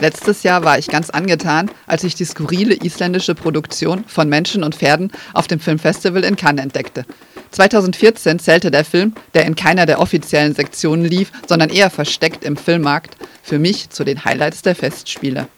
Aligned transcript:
Letztes 0.00 0.44
Jahr 0.44 0.64
war 0.64 0.78
ich 0.78 0.86
ganz 0.86 1.10
angetan, 1.10 1.70
als 1.86 2.04
ich 2.04 2.14
die 2.14 2.24
skurrile 2.24 2.74
isländische 2.74 3.34
Produktion 3.34 4.04
von 4.06 4.28
Menschen 4.28 4.62
und 4.62 4.76
Pferden 4.76 5.10
auf 5.34 5.48
dem 5.48 5.58
Filmfestival 5.58 6.22
in 6.22 6.36
Cannes 6.36 6.62
entdeckte. 6.62 7.04
2014 7.50 8.38
zählte 8.38 8.70
der 8.70 8.84
Film, 8.84 9.14
der 9.34 9.46
in 9.46 9.56
keiner 9.56 9.86
der 9.86 10.00
offiziellen 10.00 10.54
Sektionen 10.54 11.04
lief, 11.04 11.32
sondern 11.48 11.70
eher 11.70 11.90
versteckt 11.90 12.44
im 12.44 12.56
Filmmarkt, 12.56 13.16
für 13.42 13.58
mich 13.58 13.90
zu 13.90 14.04
den 14.04 14.24
Highlights 14.24 14.62
der 14.62 14.76
Festspiele. 14.76 15.48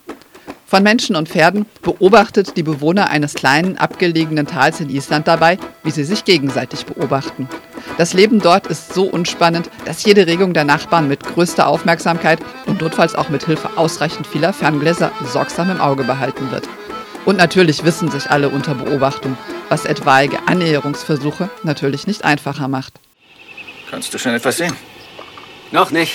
Von 0.67 0.85
Menschen 0.85 1.17
und 1.17 1.29
Pferden 1.29 1.67
beobachtet 1.83 2.57
die 2.57 2.63
Bewohner 2.63 3.11
eines 3.11 3.35
kleinen, 3.35 3.77
abgelegenen 3.77 4.47
Tals 4.47 4.81
in 4.81 4.89
Island 4.89 5.27
dabei, 5.27 5.59
wie 5.83 5.91
sie 5.91 6.05
sich 6.05 6.25
gegenseitig 6.25 6.87
beobachten. 6.87 7.49
Das 8.01 8.15
Leben 8.15 8.41
dort 8.41 8.67
ist 8.69 8.95
so 8.95 9.05
unspannend, 9.05 9.69
dass 9.85 10.07
jede 10.07 10.27
Regung 10.27 10.55
der 10.55 10.65
Nachbarn 10.65 11.07
mit 11.07 11.23
größter 11.23 11.67
Aufmerksamkeit 11.67 12.39
und 12.65 12.81
notfalls 12.81 13.15
auch 13.15 13.29
mit 13.29 13.45
Hilfe 13.45 13.77
ausreichend 13.77 14.27
vieler 14.27 14.55
Ferngläser 14.55 15.13
sorgsam 15.31 15.71
im 15.71 15.83
Auge 15.83 16.05
behalten 16.05 16.51
wird. 16.51 16.67
Und 17.27 17.37
natürlich 17.37 17.85
wissen 17.85 18.11
sich 18.11 18.31
alle 18.31 18.49
unter 18.49 18.75
Beobachtung, 18.75 19.37
was 19.69 19.85
etwaige 19.85 20.39
Annäherungsversuche 20.47 21.51
natürlich 21.63 22.07
nicht 22.07 22.25
einfacher 22.25 22.69
macht. 22.69 22.95
Kannst 23.91 24.15
du 24.15 24.19
schon 24.19 24.33
etwas 24.33 24.57
sehen? 24.57 24.75
Noch 25.71 25.91
nicht. 25.91 26.15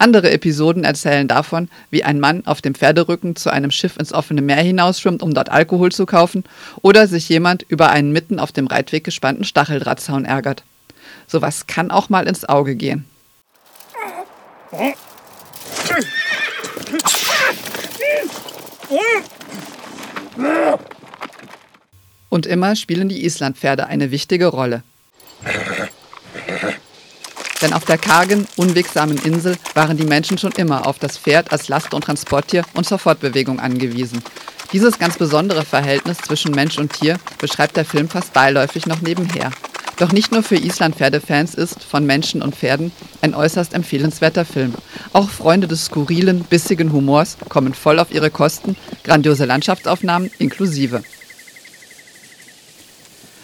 Andere 0.00 0.30
Episoden 0.30 0.82
erzählen 0.82 1.28
davon, 1.28 1.68
wie 1.90 2.04
ein 2.04 2.20
Mann 2.20 2.46
auf 2.46 2.62
dem 2.62 2.74
Pferderücken 2.74 3.36
zu 3.36 3.50
einem 3.50 3.70
Schiff 3.70 3.98
ins 3.98 4.14
offene 4.14 4.40
Meer 4.40 4.62
hinausschwimmt, 4.62 5.22
um 5.22 5.34
dort 5.34 5.50
Alkohol 5.50 5.92
zu 5.92 6.06
kaufen, 6.06 6.44
oder 6.80 7.06
sich 7.06 7.28
jemand 7.28 7.64
über 7.68 7.90
einen 7.90 8.10
mitten 8.10 8.38
auf 8.38 8.50
dem 8.50 8.66
Reitweg 8.66 9.04
gespannten 9.04 9.44
Stacheldrahtzaun 9.44 10.24
ärgert. 10.24 10.62
Sowas 11.26 11.66
kann 11.66 11.90
auch 11.90 12.08
mal 12.08 12.26
ins 12.26 12.48
Auge 12.48 12.76
gehen. 12.76 13.04
Und 22.30 22.46
immer 22.46 22.74
spielen 22.74 23.10
die 23.10 23.22
Islandpferde 23.26 23.86
eine 23.86 24.10
wichtige 24.10 24.46
Rolle. 24.46 24.82
Denn 27.62 27.72
auf 27.74 27.84
der 27.84 27.98
kargen, 27.98 28.46
unwegsamen 28.56 29.18
Insel 29.18 29.56
waren 29.74 29.96
die 29.96 30.04
Menschen 30.04 30.38
schon 30.38 30.52
immer 30.52 30.86
auf 30.86 30.98
das 30.98 31.18
Pferd 31.18 31.52
als 31.52 31.68
Last- 31.68 31.92
und 31.92 32.04
Transporttier 32.04 32.64
und 32.74 32.86
zur 32.86 32.98
Fortbewegung 32.98 33.60
angewiesen. 33.60 34.22
Dieses 34.72 34.98
ganz 34.98 35.18
besondere 35.18 35.64
Verhältnis 35.64 36.18
zwischen 36.18 36.52
Mensch 36.52 36.78
und 36.78 36.92
Tier 36.92 37.18
beschreibt 37.38 37.76
der 37.76 37.84
Film 37.84 38.08
fast 38.08 38.32
beiläufig 38.32 38.86
noch 38.86 39.00
nebenher. 39.00 39.50
Doch 39.98 40.12
nicht 40.12 40.32
nur 40.32 40.42
für 40.42 40.56
Island-Pferdefans 40.56 41.54
ist 41.54 41.82
von 41.82 42.06
Menschen 42.06 42.40
und 42.40 42.54
Pferden 42.56 42.90
ein 43.20 43.34
äußerst 43.34 43.74
empfehlenswerter 43.74 44.46
Film. 44.46 44.74
Auch 45.12 45.28
Freunde 45.28 45.68
des 45.68 45.84
skurrilen, 45.84 46.44
bissigen 46.44 46.92
Humors 46.92 47.36
kommen 47.50 47.74
voll 47.74 47.98
auf 47.98 48.10
ihre 48.10 48.30
Kosten, 48.30 48.76
grandiose 49.04 49.44
Landschaftsaufnahmen 49.44 50.30
inklusive. 50.38 51.02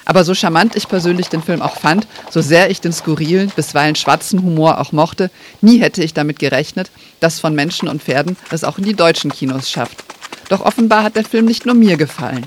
Aber 0.06 0.24
so 0.24 0.34
charmant 0.34 0.76
ich 0.76 0.88
persönlich 0.88 1.28
den 1.28 1.42
Film 1.42 1.60
auch 1.60 1.76
fand, 1.76 2.06
so 2.30 2.40
sehr 2.40 2.70
ich 2.70 2.80
den 2.80 2.92
skurrilen, 2.92 3.52
bisweilen 3.54 3.96
schwarzen 3.96 4.40
Humor 4.40 4.80
auch 4.80 4.92
mochte, 4.92 5.30
nie 5.60 5.78
hätte 5.78 6.02
ich 6.02 6.14
damit 6.14 6.38
gerechnet, 6.38 6.90
dass 7.20 7.40
von 7.40 7.54
Menschen 7.54 7.88
und 7.88 8.02
Pferden 8.02 8.36
es 8.50 8.64
auch 8.64 8.78
in 8.78 8.84
die 8.84 8.94
deutschen 8.94 9.32
Kinos 9.32 9.68
schafft. 9.68 10.04
Doch 10.48 10.60
offenbar 10.60 11.02
hat 11.02 11.16
der 11.16 11.24
Film 11.24 11.44
nicht 11.44 11.66
nur 11.66 11.74
mir 11.74 11.96
gefallen. 11.96 12.46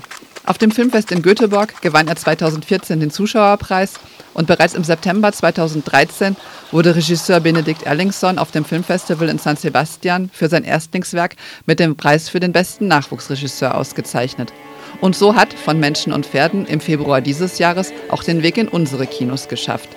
Auf 0.50 0.58
dem 0.58 0.72
Filmfest 0.72 1.12
in 1.12 1.22
Göteborg 1.22 1.80
gewann 1.80 2.08
er 2.08 2.16
2014 2.16 2.98
den 2.98 3.12
Zuschauerpreis 3.12 3.92
und 4.34 4.48
bereits 4.48 4.74
im 4.74 4.82
September 4.82 5.30
2013 5.30 6.34
wurde 6.72 6.96
Regisseur 6.96 7.38
Benedikt 7.38 7.84
Erlingsson 7.84 8.36
auf 8.36 8.50
dem 8.50 8.64
Filmfestival 8.64 9.28
in 9.28 9.38
San 9.38 9.54
Sebastian 9.54 10.28
für 10.32 10.48
sein 10.48 10.64
Erstlingswerk 10.64 11.36
mit 11.66 11.78
dem 11.78 11.94
Preis 11.94 12.28
für 12.28 12.40
den 12.40 12.50
besten 12.50 12.88
Nachwuchsregisseur 12.88 13.76
ausgezeichnet. 13.76 14.52
Und 15.00 15.14
so 15.14 15.36
hat 15.36 15.52
von 15.52 15.78
Menschen 15.78 16.12
und 16.12 16.26
Pferden 16.26 16.66
im 16.66 16.80
Februar 16.80 17.20
dieses 17.20 17.60
Jahres 17.60 17.92
auch 18.08 18.24
den 18.24 18.42
Weg 18.42 18.58
in 18.58 18.66
unsere 18.66 19.06
Kinos 19.06 19.46
geschafft. 19.46 19.90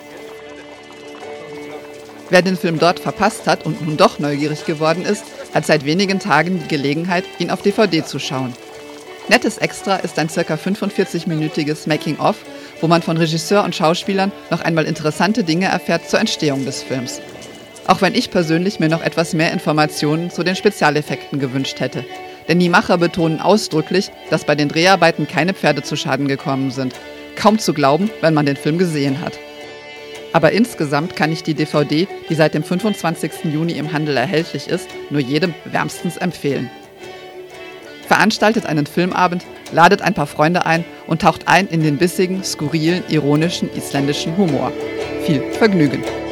Wer 2.30 2.42
den 2.42 2.56
Film 2.56 2.78
dort 2.78 3.00
verpasst 3.00 3.48
hat 3.48 3.66
und 3.66 3.84
nun 3.84 3.96
doch 3.96 4.20
neugierig 4.20 4.66
geworden 4.66 5.04
ist, 5.04 5.24
hat 5.52 5.66
seit 5.66 5.84
wenigen 5.84 6.20
Tagen 6.20 6.60
die 6.60 6.68
Gelegenheit, 6.68 7.24
ihn 7.40 7.50
auf 7.50 7.62
DVD 7.62 8.04
zu 8.04 8.20
schauen. 8.20 8.54
Nettes 9.28 9.56
Extra 9.56 9.96
ist 9.96 10.18
ein 10.18 10.28
ca. 10.28 10.54
45-minütiges 10.54 11.88
Making-of, 11.88 12.36
wo 12.82 12.88
man 12.88 13.00
von 13.00 13.16
Regisseur 13.16 13.64
und 13.64 13.74
Schauspielern 13.74 14.32
noch 14.50 14.60
einmal 14.60 14.84
interessante 14.84 15.44
Dinge 15.44 15.66
erfährt 15.66 16.10
zur 16.10 16.20
Entstehung 16.20 16.66
des 16.66 16.82
Films. 16.82 17.22
Auch 17.86 18.02
wenn 18.02 18.14
ich 18.14 18.30
persönlich 18.30 18.80
mir 18.80 18.90
noch 18.90 19.02
etwas 19.02 19.32
mehr 19.32 19.52
Informationen 19.52 20.30
zu 20.30 20.42
den 20.42 20.56
Spezialeffekten 20.56 21.38
gewünscht 21.38 21.80
hätte. 21.80 22.04
Denn 22.48 22.58
die 22.58 22.68
Macher 22.68 22.98
betonen 22.98 23.40
ausdrücklich, 23.40 24.10
dass 24.28 24.44
bei 24.44 24.54
den 24.54 24.68
Dreharbeiten 24.68 25.26
keine 25.26 25.54
Pferde 25.54 25.82
zu 25.82 25.96
Schaden 25.96 26.28
gekommen 26.28 26.70
sind. 26.70 26.94
Kaum 27.34 27.58
zu 27.58 27.72
glauben, 27.72 28.10
wenn 28.20 28.34
man 28.34 28.44
den 28.44 28.56
Film 28.56 28.76
gesehen 28.76 29.22
hat. 29.22 29.38
Aber 30.34 30.52
insgesamt 30.52 31.16
kann 31.16 31.32
ich 31.32 31.42
die 31.42 31.54
DVD, 31.54 32.08
die 32.28 32.34
seit 32.34 32.52
dem 32.52 32.62
25. 32.62 33.44
Juni 33.44 33.72
im 33.74 33.92
Handel 33.92 34.18
erhältlich 34.18 34.68
ist, 34.68 34.88
nur 35.08 35.20
jedem 35.20 35.54
wärmstens 35.64 36.18
empfehlen. 36.18 36.70
Veranstaltet 38.14 38.64
einen 38.66 38.86
Filmabend, 38.86 39.44
ladet 39.72 40.00
ein 40.00 40.14
paar 40.14 40.28
Freunde 40.28 40.66
ein 40.66 40.84
und 41.08 41.22
taucht 41.22 41.48
ein 41.48 41.66
in 41.66 41.82
den 41.82 41.96
bissigen, 41.96 42.44
skurrilen, 42.44 43.02
ironischen 43.08 43.68
isländischen 43.74 44.36
Humor. 44.36 44.70
Viel 45.26 45.42
Vergnügen! 45.50 46.23